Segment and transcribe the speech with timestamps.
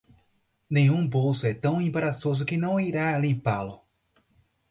[0.67, 3.79] Nenhum bolso é tão embaraçoso que não irá limpá-lo.